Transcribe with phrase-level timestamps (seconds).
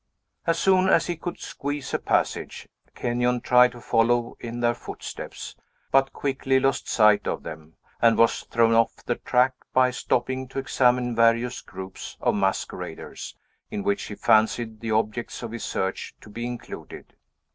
[0.47, 5.55] As soon as he could squeeze a passage, Kenyon tried to follow in their footsteps,
[5.91, 10.57] but quickly lost sight of them, and was thrown off the track by stopping to
[10.57, 13.35] examine various groups of masqueraders,
[13.69, 17.13] in which he fancied the objects of his search to be included.